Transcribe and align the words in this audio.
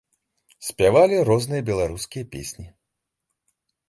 Спявалі 0.69 1.19
розныя 1.29 1.65
беларускія 1.69 2.29
песні. 2.33 2.65